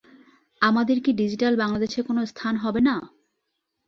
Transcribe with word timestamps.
আমাদের 0.61 0.97
কি 1.03 1.11
ডিজিটাল 1.13 1.53
বাংলাদেশে 1.57 1.99
কোনো 2.01 2.21
স্থান 2.25 2.53
হবে 2.57 2.81
না? 2.81 2.95